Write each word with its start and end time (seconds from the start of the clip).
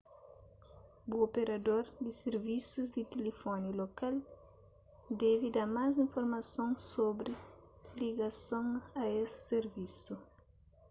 bu 1.09 1.17
operador 1.27 1.83
di 2.03 2.11
sirvisus 2.21 2.87
di 2.95 3.03
tilifóni 3.13 3.71
lokal 3.81 4.15
debe 5.23 5.47
da 5.57 5.63
más 5.75 5.93
informason 6.05 6.69
sobri 6.91 7.33
ligason 7.99 8.67
a 9.01 9.03
es 9.21 9.31
sirvisu 9.49 10.13